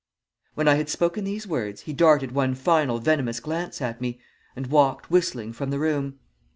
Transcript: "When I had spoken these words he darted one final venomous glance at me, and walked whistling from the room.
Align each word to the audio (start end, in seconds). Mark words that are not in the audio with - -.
"When 0.55 0.67
I 0.67 0.77
had 0.77 0.89
spoken 0.89 1.25
these 1.25 1.45
words 1.45 1.81
he 1.81 1.93
darted 1.93 2.31
one 2.31 2.55
final 2.55 2.97
venomous 2.97 3.39
glance 3.39 3.83
at 3.83 4.01
me, 4.01 4.19
and 4.55 4.65
walked 4.65 5.11
whistling 5.11 5.53
from 5.53 5.69
the 5.69 5.77
room. 5.77 6.17